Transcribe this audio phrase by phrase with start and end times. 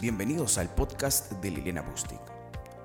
[0.00, 2.18] Bienvenidos al podcast de Liliana Bustic,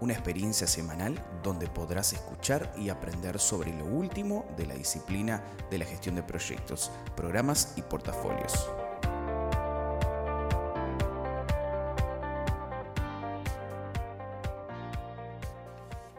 [0.01, 5.41] una experiencia semanal donde podrás escuchar y aprender sobre lo último de la disciplina
[5.71, 8.67] de la gestión de proyectos, programas y portafolios.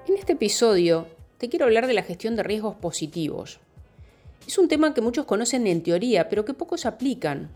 [0.08, 3.60] En este episodio te quiero hablar de la gestión de riesgos positivos.
[4.46, 7.50] Es un tema que muchos conocen en teoría, pero que pocos aplican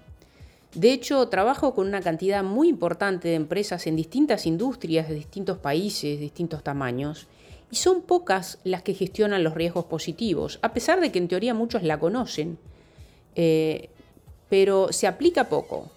[0.74, 5.58] de hecho, trabajo con una cantidad muy importante de empresas en distintas industrias de distintos
[5.58, 7.26] países, distintos tamaños,
[7.72, 11.54] y son pocas las que gestionan los riesgos positivos, a pesar de que en teoría
[11.54, 12.58] muchos la conocen,
[13.34, 13.88] eh,
[14.48, 15.90] pero se aplica poco.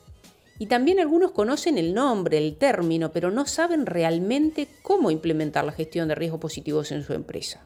[0.57, 5.71] Y también algunos conocen el nombre, el término, pero no saben realmente cómo implementar la
[5.71, 7.63] gestión de riesgos positivos en su empresa.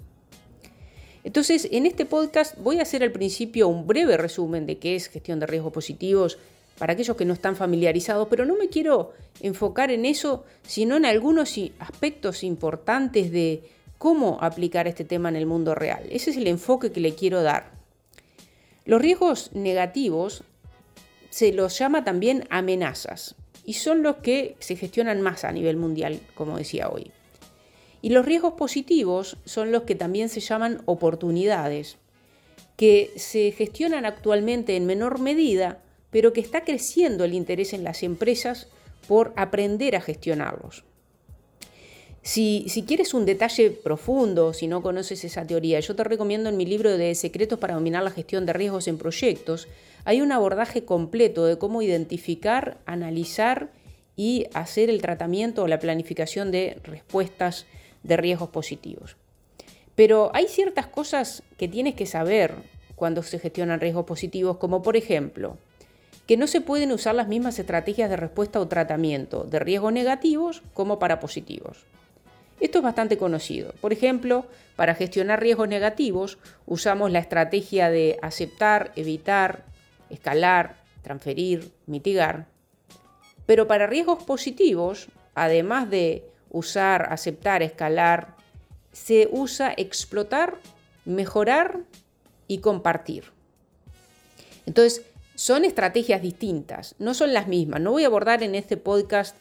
[1.23, 5.09] Entonces, en este podcast voy a hacer al principio un breve resumen de qué es
[5.09, 6.37] gestión de riesgos positivos,
[6.77, 11.05] para aquellos que no están familiarizados, pero no me quiero enfocar en eso, sino en
[11.05, 13.63] algunos aspectos importantes de
[13.97, 16.03] cómo aplicar este tema en el mundo real.
[16.09, 17.71] Ese es el enfoque que le quiero dar.
[18.85, 20.43] Los riesgos negativos
[21.29, 26.19] se los llama también amenazas y son los que se gestionan más a nivel mundial,
[26.35, 27.11] como decía hoy.
[28.01, 31.97] Y los riesgos positivos son los que también se llaman oportunidades,
[32.77, 38.03] que se gestionan actualmente en menor medida, pero que está creciendo el interés en las
[38.03, 38.67] empresas
[39.07, 40.83] por aprender a gestionarlos.
[42.27, 46.65] Si, quieres un detalle profundo, si no conoces esa teoría, yo te recomiendo en mi
[46.65, 49.69] libro de Secretos para dominar la gestión de riesgos en proyectos,
[50.03, 53.71] hay un abordaje completo de cómo identificar, analizar
[54.17, 57.65] y hacer el tratamiento o la planificación de respuestas
[58.03, 59.15] de riesgos positivos.
[59.95, 62.55] Pero hay ciertas cosas que tienes que saber
[62.95, 65.57] cuando se gestionan riesgos positivos, como por ejemplo,
[66.27, 70.61] que no se pueden usar las mismas estrategias de respuesta o tratamiento de riesgos negativos
[70.73, 71.85] como para positivos.
[72.59, 73.73] Esto es bastante conocido.
[73.79, 79.63] Por ejemplo, para gestionar riesgos negativos usamos la estrategia de aceptar, evitar,
[80.09, 82.47] escalar, transferir, mitigar.
[83.45, 88.35] Pero para riesgos positivos, además de usar, aceptar, escalar,
[88.91, 90.55] se usa explotar,
[91.05, 91.81] mejorar
[92.47, 93.25] y compartir.
[94.65, 95.03] Entonces,
[95.37, 97.79] son estrategias distintas, no son las mismas.
[97.79, 99.35] No voy a abordar en este podcast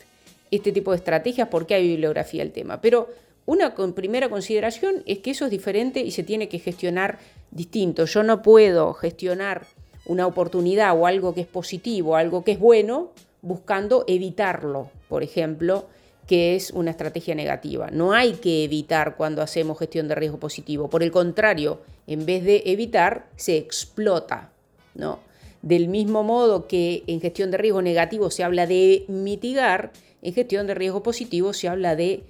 [0.51, 3.09] este tipo de estrategias porque hay bibliografía del tema, pero
[3.47, 7.19] una primera consideración es que eso es diferente y se tiene que gestionar
[7.51, 8.05] distinto.
[8.05, 9.65] Yo no puedo gestionar
[10.05, 15.87] una oportunidad o algo que es positivo, algo que es bueno, buscando evitarlo, por ejemplo,
[16.27, 17.89] que es una estrategia negativa.
[17.91, 20.91] No hay que evitar cuando hacemos gestión de riesgo positivo.
[20.91, 24.51] Por el contrario, en vez de evitar, se explota.
[24.95, 25.21] ¿no?
[25.67, 29.91] Del mismo modo que en gestión de riesgo negativo se habla de mitigar,
[30.23, 32.23] en gestión de riesgo positivo se habla de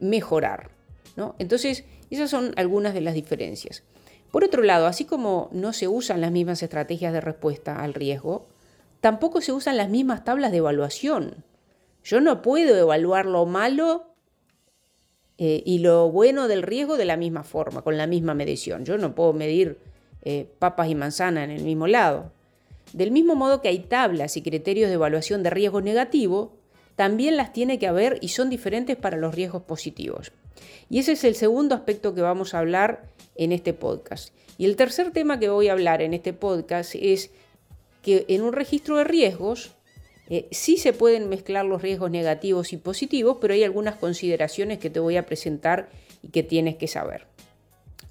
[0.00, 0.70] mejorar.
[1.14, 1.36] ¿no?
[1.38, 3.84] Entonces, esas son algunas de las diferencias.
[4.32, 8.44] Por otro lado, así como no se usan las mismas estrategias de respuesta al riesgo,
[9.00, 11.44] tampoco se usan las mismas tablas de evaluación.
[12.02, 14.14] Yo no puedo evaluar lo malo
[15.38, 18.84] eh, y lo bueno del riesgo de la misma forma, con la misma medición.
[18.84, 19.78] Yo no puedo medir
[20.22, 22.32] eh, papas y manzanas en el mismo lado.
[22.92, 26.52] Del mismo modo que hay tablas y criterios de evaluación de riesgo negativo,
[26.96, 30.32] también las tiene que haber y son diferentes para los riesgos positivos.
[30.88, 33.04] Y ese es el segundo aspecto que vamos a hablar
[33.36, 34.34] en este podcast.
[34.58, 37.30] Y el tercer tema que voy a hablar en este podcast es
[38.02, 39.72] que en un registro de riesgos
[40.28, 44.90] eh, sí se pueden mezclar los riesgos negativos y positivos, pero hay algunas consideraciones que
[44.90, 45.88] te voy a presentar
[46.22, 47.26] y que tienes que saber.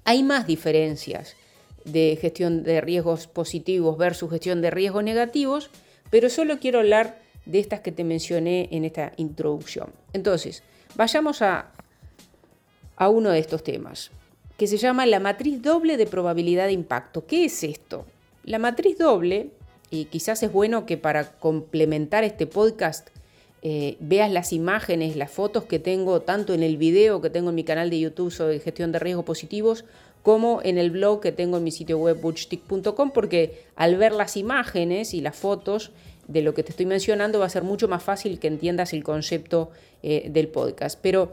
[0.04, 1.36] Hay más diferencias
[1.84, 5.70] de gestión de riesgos positivos versus gestión de riesgos negativos,
[6.10, 9.90] pero solo quiero hablar de estas que te mencioné en esta introducción.
[10.12, 10.62] Entonces,
[10.94, 11.72] vayamos a,
[12.96, 14.10] a uno de estos temas,
[14.56, 17.26] que se llama la matriz doble de probabilidad de impacto.
[17.26, 18.04] ¿Qué es esto?
[18.44, 19.50] La matriz doble,
[19.90, 23.08] y quizás es bueno que para complementar este podcast
[23.62, 27.54] eh, veas las imágenes, las fotos que tengo tanto en el video que tengo en
[27.54, 29.84] mi canal de YouTube sobre gestión de riesgos positivos,
[30.22, 34.36] como en el blog que tengo en mi sitio web butchtick.com, porque al ver las
[34.36, 35.92] imágenes y las fotos
[36.28, 39.02] de lo que te estoy mencionando va a ser mucho más fácil que entiendas el
[39.02, 39.70] concepto
[40.02, 40.98] eh, del podcast.
[41.02, 41.32] Pero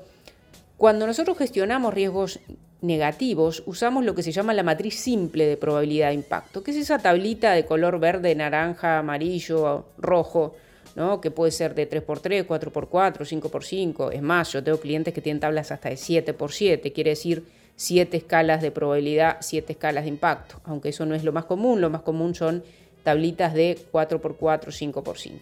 [0.78, 2.40] cuando nosotros gestionamos riesgos
[2.82, 6.78] negativos, usamos lo que se llama la matriz simple de probabilidad de impacto, que es
[6.78, 10.56] esa tablita de color verde, naranja, amarillo, rojo,
[10.96, 11.20] ¿no?
[11.20, 14.14] que puede ser de 3x3, 4x4, 5x5.
[14.14, 17.44] Es más, yo tengo clientes que tienen tablas hasta de 7x7, quiere decir
[17.78, 21.80] siete escalas de probabilidad, siete escalas de impacto, aunque eso no es lo más común,
[21.80, 22.64] lo más común son
[23.04, 25.40] tablitas de 4x4, 5x5.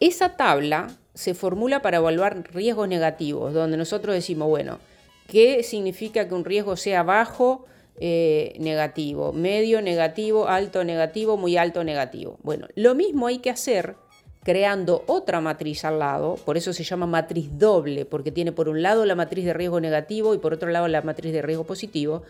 [0.00, 4.78] Esa tabla se formula para evaluar riesgos negativos, donde nosotros decimos, bueno,
[5.28, 7.66] ¿qué significa que un riesgo sea bajo?
[7.98, 12.38] Eh, negativo, medio negativo, alto negativo, muy alto negativo.
[12.42, 13.96] Bueno, lo mismo hay que hacer
[14.42, 18.82] creando otra matriz al lado, por eso se llama matriz doble, porque tiene por un
[18.82, 22.22] lado la matriz de riesgo negativo y por otro lado la matriz de riesgo positivo,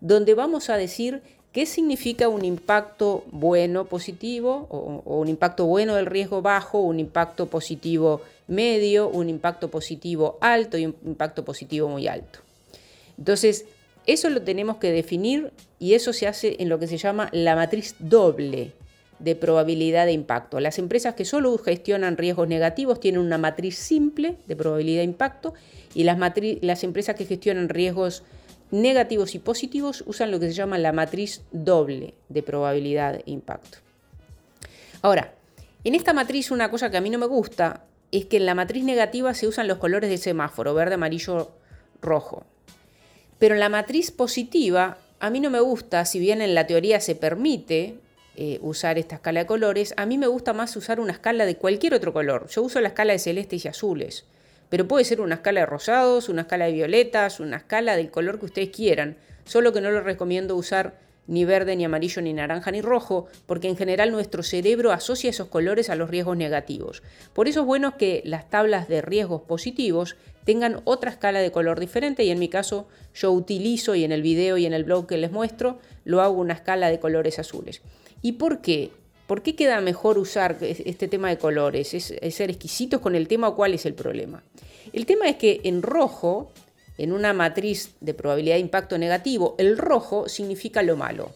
[0.00, 1.22] donde vamos a decir
[1.52, 7.46] qué significa un impacto bueno positivo o, un impacto bueno del riesgo bajo, un impacto
[7.46, 12.40] positivo medio, un impacto positivo alto y un impacto positivo muy alto.
[13.16, 13.66] Entonces,
[14.06, 17.54] eso lo tenemos que definir y eso se hace en lo que se llama la
[17.54, 18.72] matriz doble
[19.20, 20.60] de probabilidad de impacto.
[20.60, 25.54] Las empresas que solo gestionan riesgos negativos tienen una matriz simple de probabilidad de impacto
[25.94, 28.22] y las, empresas que gestionan riesgos
[28.70, 33.78] negativos y positivos usan lo que se llama la matriz doble de probabilidad de impacto.
[35.02, 35.34] Ahora,
[35.84, 38.54] en esta matriz una cosa que a mí no me gusta es que en la
[38.54, 41.52] matriz negativa se usan los colores de semáforo, verde, amarillo,
[42.02, 42.44] rojo.
[43.38, 47.00] Pero en la matriz positiva a mí no me gusta, si bien en la teoría
[47.00, 47.98] se permite,
[48.36, 49.92] eh, usar esta escala de colores.
[49.96, 52.48] A mí me gusta más usar una escala de cualquier otro color.
[52.48, 54.24] Yo uso la escala de celestes y azules,
[54.68, 58.38] pero puede ser una escala de rosados, una escala de violetas, una escala del color
[58.38, 60.94] que ustedes quieran, solo que no les recomiendo usar
[61.30, 65.46] ni verde, ni amarillo, ni naranja, ni rojo, porque en general nuestro cerebro asocia esos
[65.46, 67.02] colores a los riesgos negativos.
[67.32, 71.78] Por eso es bueno que las tablas de riesgos positivos tengan otra escala de color
[71.78, 75.06] diferente y en mi caso yo utilizo y en el video y en el blog
[75.06, 77.80] que les muestro lo hago una escala de colores azules.
[78.22, 78.90] ¿Y por qué?
[79.28, 81.94] ¿Por qué queda mejor usar este tema de colores?
[81.94, 84.42] ¿Es, ser exquisitos con el tema o cuál es el problema?
[84.92, 86.50] El tema es que en rojo,
[87.02, 91.30] en una matriz de probabilidad de impacto negativo, el rojo significa lo malo.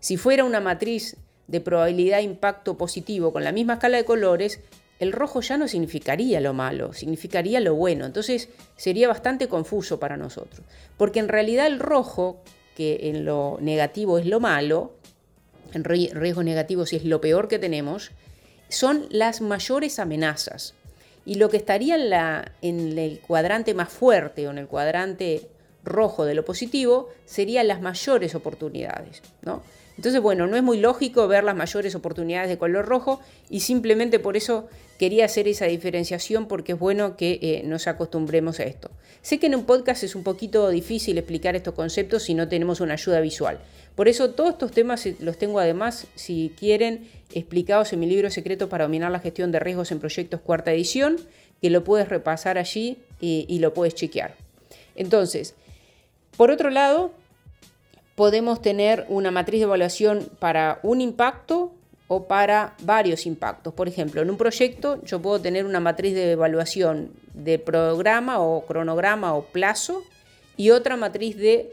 [0.00, 1.16] Si fuera una matriz
[1.46, 4.60] de probabilidad de impacto positivo con la misma escala de colores,
[4.98, 8.04] el rojo ya no significaría lo malo, significaría lo bueno.
[8.04, 10.66] Entonces sería bastante confuso para nosotros.
[10.98, 12.42] Porque en realidad el rojo,
[12.76, 14.92] que en lo negativo es lo malo,
[15.72, 18.10] en riesgos negativos es lo peor que tenemos,
[18.68, 20.74] son las mayores amenazas.
[21.26, 21.96] Y lo que estaría
[22.60, 25.48] en, el cuadrante más fuerte o en el cuadrante
[25.82, 29.22] rojo de lo positivo serían las mayores oportunidades.
[29.42, 29.62] ¿no?
[29.96, 34.18] Entonces, bueno, no es muy lógico ver las mayores oportunidades de color rojo y simplemente
[34.18, 34.68] por eso
[34.98, 38.90] quería hacer esa diferenciación porque es bueno que eh, nos acostumbremos a esto.
[39.22, 42.80] Sé que en un podcast es un poquito difícil explicar estos conceptos si no tenemos
[42.80, 43.60] una ayuda visual.
[43.94, 48.30] Por eso todos estos temas eh, los tengo además, si quieren, explicados en mi libro
[48.30, 51.18] secreto para dominar la gestión de riesgos en proyectos cuarta edición,
[51.62, 54.34] que lo puedes repasar allí y, y lo puedes chequear.
[54.96, 55.54] Entonces,
[56.36, 57.12] por otro lado,
[58.14, 61.72] podemos tener una matriz de evaluación para un impacto
[62.08, 63.74] o para varios impactos.
[63.74, 68.64] Por ejemplo, en un proyecto yo puedo tener una matriz de evaluación de programa o
[68.66, 70.02] cronograma o plazo
[70.56, 71.72] y otra matriz de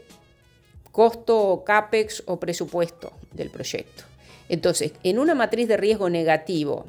[0.90, 4.04] costo, CAPEX o presupuesto del proyecto.
[4.48, 6.86] Entonces, en una matriz de riesgo negativo,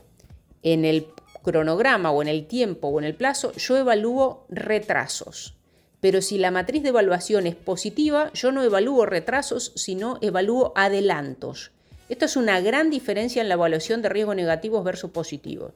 [0.63, 1.07] en el
[1.43, 5.55] cronograma o en el tiempo o en el plazo, yo evalúo retrasos.
[6.03, 11.71] Pero si la matriz de evaluación es positiva, yo no evalúo retrasos, sino evalúo adelantos.
[12.09, 15.71] Esto es una gran diferencia en la evaluación de riesgo negativos versus positivos.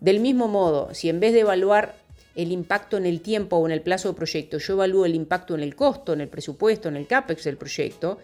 [0.00, 1.94] Del mismo modo, si en vez de evaluar
[2.36, 5.54] el impacto en el tiempo o en el plazo del proyecto, yo evalúo el impacto
[5.54, 8.16] en el costo, en el presupuesto, en el CAPEX del proyecto.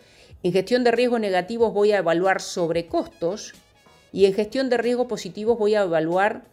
[0.43, 3.53] En gestión de riesgos negativos voy a evaluar sobrecostos
[4.11, 6.45] y en gestión de riesgos positivos voy a evaluar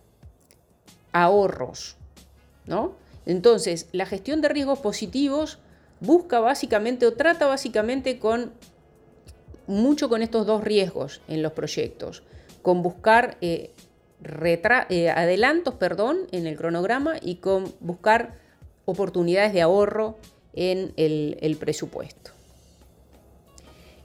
[1.13, 1.95] ahorros,
[2.65, 2.95] ¿no?
[3.29, 5.59] Entonces, la gestión de riesgos positivos
[5.99, 8.53] busca básicamente o trata básicamente con
[9.67, 12.23] mucho con estos dos riesgos en los proyectos,
[12.63, 13.69] con buscar eh,
[14.23, 18.39] eh, adelantos perdón, en el cronograma y con buscar
[18.85, 20.17] oportunidades de ahorro
[20.53, 22.31] en el, presupuesto.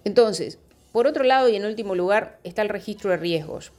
[0.05, 0.59] Entonces,
[0.93, 3.73] por otro lado y en último lugar está el registro de riesgos.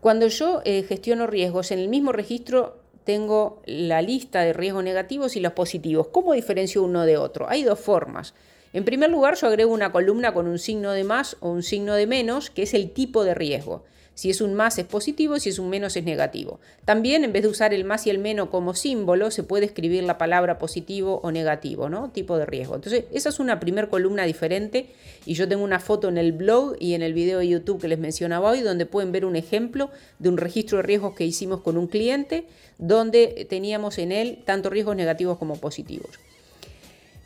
[0.00, 5.36] Cuando yo eh, gestiono riesgos, en el mismo registro tengo la lista de riesgos negativos
[5.36, 6.08] y los positivos.
[6.08, 7.48] ¿Cómo diferencio uno de otro?
[7.48, 8.34] Hay dos formas.
[8.72, 11.94] En primer lugar, yo agrego una columna con un signo de más o un signo
[11.94, 13.84] de menos, que es el tipo de riesgo.
[14.14, 16.60] Si es un más es positivo, si es un menos es negativo.
[16.84, 20.02] También en vez de usar el más y el menos como símbolo, se puede escribir
[20.04, 22.10] la palabra positivo o negativo, ¿no?
[22.10, 22.74] Tipo de riesgo.
[22.74, 24.90] Entonces, esa es una primer columna diferente
[25.24, 27.88] y yo tengo una foto en el blog y en el video de YouTube que
[27.88, 31.60] les mencionaba hoy donde pueden ver un ejemplo de un registro de riesgos que hicimos
[31.60, 32.44] con un cliente
[32.78, 36.18] donde teníamos en él tanto riesgos negativos como positivos.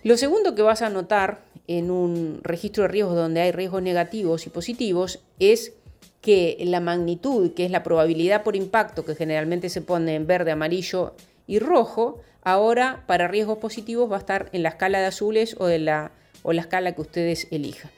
[0.04, 4.46] Lo segundo que vas a notar en un registro de riesgos donde hay riesgos negativos
[4.46, 5.72] y positivos es
[6.20, 10.50] que la magnitud, que es la probabilidad por impacto, que generalmente se pone en verde,
[10.50, 11.14] amarillo
[11.46, 15.66] y rojo, ahora para riesgos positivos va a estar en la escala de azules o,
[15.66, 17.90] de la, o la escala que ustedes elijan.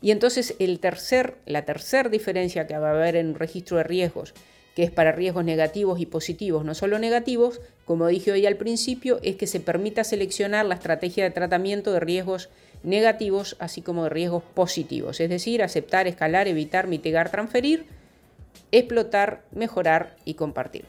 [0.00, 3.84] Y entonces el tercer, la tercera diferencia que va a haber en un registro de
[3.84, 4.34] riesgos,
[4.74, 9.20] que es para riesgos negativos y positivos, no solo negativos, como dije hoy al principio,
[9.22, 12.50] es que se permita seleccionar la estrategia de tratamiento de riesgos negativos,
[13.58, 17.86] así como de riesgos positivos, es decir, aceptar, escalar, evitar, mitigar, transferir,
[18.70, 20.84] explotar, mejorar y compartir.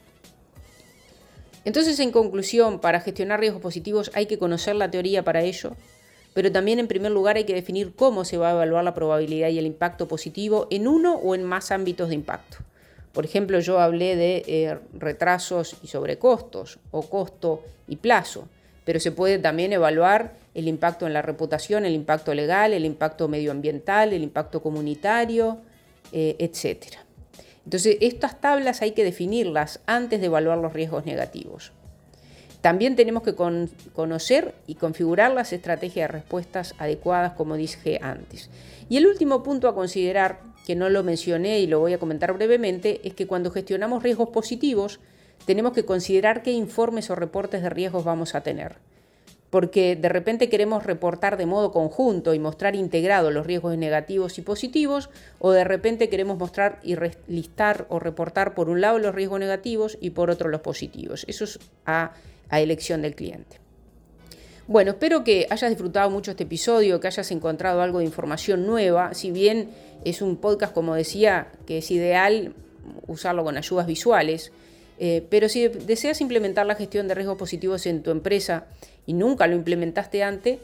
[1.65, 5.75] Entonces, en conclusión, para gestionar riesgos positivos hay que conocer la teoría para ello,
[6.33, 9.49] pero también en primer lugar hay que definir cómo se va a evaluar la probabilidad
[9.49, 12.57] y el impacto positivo en uno o en más ámbitos de impacto.
[13.13, 18.47] Por ejemplo, yo hablé de eh, retrasos y sobrecostos o costo y plazo,
[18.85, 23.27] pero se puede también evaluar el impacto en la reputación, el impacto legal, el impacto
[23.27, 25.59] medioambiental, el impacto comunitario,
[26.11, 26.97] eh, etc.
[27.65, 31.71] Entonces, estas tablas hay que definirlas antes de evaluar los riesgos negativos.
[32.61, 38.49] También tenemos que conocer y configurar las estrategias de respuestas adecuadas, como dije antes.
[38.87, 42.31] Y el último punto a considerar, que no lo mencioné y lo voy a comentar
[42.31, 45.01] brevemente, es que cuando gestionamos riesgos positivos,
[45.45, 48.77] tenemos que considerar qué informes o reportes de riesgos vamos a tener
[49.53, 54.41] porque de repente queremos reportar de modo conjunto y mostrar integrado los riesgos negativos y
[54.41, 56.95] positivos, o de repente queremos mostrar y
[57.27, 61.23] listar o reportar por un lado los riesgos negativos y por otro los positivos.
[61.27, 62.13] Eso es a,
[62.49, 63.59] elección del cliente.
[64.65, 69.13] Bueno, espero que hayas disfrutado mucho este episodio, que hayas encontrado algo de información nueva,
[69.13, 69.69] si bien
[70.03, 72.55] es un podcast, como decía, que es ideal
[73.05, 74.51] usarlo con ayudas visuales.
[74.99, 78.65] Eh, pero si deseas implementar la gestión de riesgos positivos en tu empresa
[79.05, 80.59] y nunca lo implementaste antes,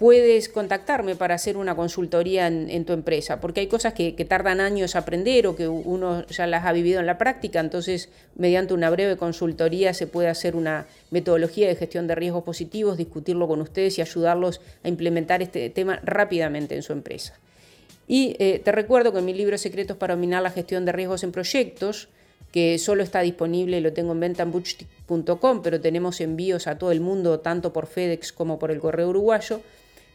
[0.00, 4.96] puedes contactarme para hacer una consultoría en, tu empresa, porque hay cosas que, tardan años
[4.96, 9.18] aprender o que uno ya las ha vivido en la práctica, entonces mediante una breve
[9.18, 14.00] consultoría se puede hacer una metodología de gestión de riesgos positivos, discutirlo con ustedes y
[14.00, 17.38] ayudarlos a implementar este tema rápidamente en su empresa.
[18.08, 21.24] Y eh, te recuerdo que en mi libro Secretos para dominar la gestión de riesgos
[21.24, 22.08] en proyectos,
[22.52, 26.92] que solo está disponible, lo tengo en venta en butchtick.com, pero tenemos envíos a todo
[26.92, 29.60] el mundo, tanto por FedEx como por el correo uruguayo.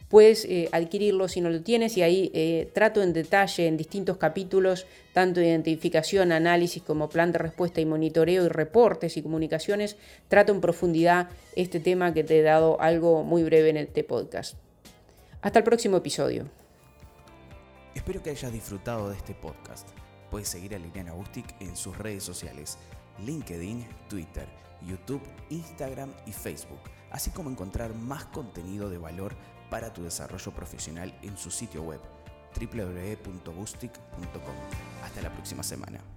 [0.08, 4.18] Puedes eh, adquirirlo si no lo tienes y ahí eh, trato en detalle en distintos
[4.18, 9.96] capítulos, tanto identificación, análisis como plan de respuesta y monitoreo y reportes y comunicaciones,
[10.28, 14.54] trato en profundidad este tema que te he dado algo muy breve en este podcast.
[15.42, 16.44] Hasta el próximo episodio.
[17.94, 19.88] Espero que hayas disfrutado de este podcast.
[20.30, 22.78] Puedes seguir a Liliana Bustic en sus redes sociales,
[23.24, 24.48] LinkedIn, Twitter,
[24.86, 26.80] YouTube, Instagram y Facebook,
[27.10, 29.34] así como encontrar más contenido de valor
[29.70, 32.00] para tu desarrollo profesional en su sitio web
[32.58, 34.54] www.bustic.com.
[35.04, 36.15] Hasta la próxima semana.